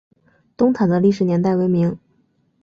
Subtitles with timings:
[0.57, 1.99] 东塔的历史年代为明。